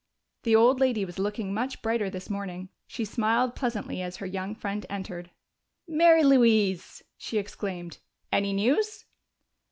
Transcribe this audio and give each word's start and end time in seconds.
The 0.41 0.55
old 0.55 0.79
lady 0.79 1.05
was 1.05 1.19
looking 1.19 1.53
much 1.53 1.83
brighter 1.83 2.09
this 2.09 2.27
morning. 2.27 2.69
She 2.87 3.05
smiled 3.05 3.53
pleasantly 3.53 4.01
as 4.01 4.17
her 4.17 4.25
young 4.25 4.55
friend 4.55 4.83
entered. 4.89 5.29
"Mary 5.87 6.23
Louise!" 6.23 7.03
she 7.19 7.37
exclaimed. 7.37 7.99
"Any 8.31 8.51
news?" 8.51 9.05